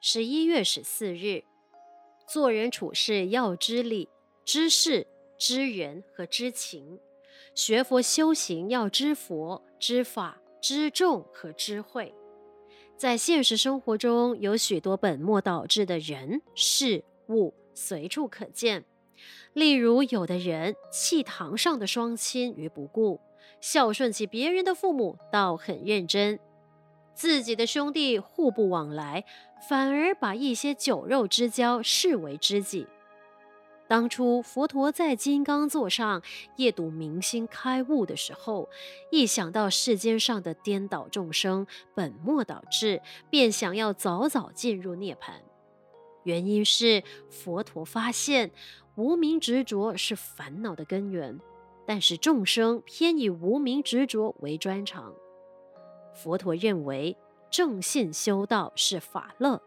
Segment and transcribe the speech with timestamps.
[0.00, 1.42] 十一月十四日，
[2.28, 4.08] 做人处事要知理、
[4.44, 7.00] 知事、知人和知情；
[7.52, 12.14] 学佛修行要知佛、知法、知众和知慧。
[12.96, 18.84] 在现实生活中，有许多本末倒置的人事物随处可见。
[19.52, 23.20] 例如，有的人弃堂上的双亲于不顾，
[23.60, 26.38] 孝顺起别人的父母倒很认真；
[27.18, 29.24] 自己的兄弟互不往来，
[29.68, 32.86] 反而把一些酒肉之交视为知己。
[33.88, 36.22] 当初佛陀在金刚座上
[36.54, 38.68] 夜读明心开悟的时候，
[39.10, 45.40] 一想到世间上的颠倒众生本末倒置，便想要早早进入涅槃。
[46.22, 48.52] 原因是佛陀发现
[48.94, 51.40] 无明执着是烦恼的根源，
[51.84, 55.12] 但是众生偏以无明执着为专长。
[56.18, 57.16] 佛陀认为
[57.48, 59.62] 正信修道是法乐，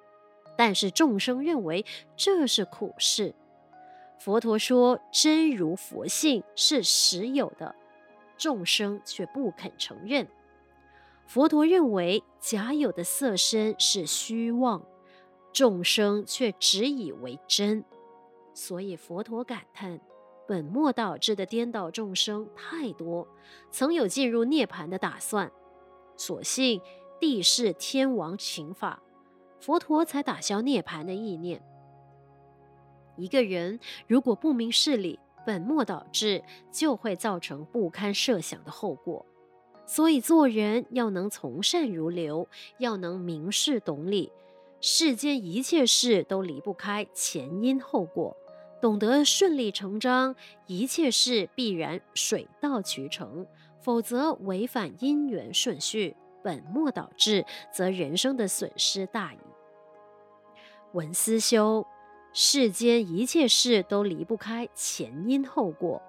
[0.58, 1.86] 但是众生认为
[2.18, 3.34] 这是苦事。
[4.20, 7.74] 佛陀说：“真如佛性是实有的，
[8.38, 10.28] 众生却不肯承认。
[11.26, 14.84] 佛陀认为假有的色身是虚妄，
[15.54, 17.86] 众生却执以为真。
[18.54, 20.02] 所以佛陀感叹：
[20.46, 23.26] 本末倒置的颠倒众生太多，
[23.72, 25.50] 曾有进入涅槃的打算，
[26.22, 26.80] 所幸
[27.20, 29.02] 地势天王请法，
[29.60, 31.60] 佛陀才打消涅槃的意念。”
[33.18, 39.26] 一个人如果不明事理，本末倒置，就会造成不堪设想的后果。
[39.88, 44.32] 所以做人要能从善如流，要能明事懂理。
[44.80, 48.38] 世间一切事都离不开前因后果，
[48.82, 53.46] 懂得顺理成章，一切事必然水到渠成。
[53.80, 59.38] 否则违反因缘顺序，本末倒置，则人生的损失大矣。
[60.94, 61.86] 文思修。
[62.34, 66.02] 世间一切事都离不开前因后果，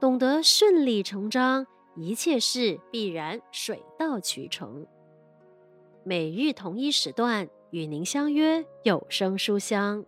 [0.00, 1.66] 懂得顺理成章，
[1.96, 4.86] 一切事必然水到渠成。
[6.02, 10.06] 每日同一时段与您相约有声书香。